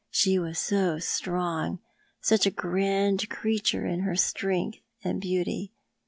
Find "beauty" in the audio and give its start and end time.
5.21-5.73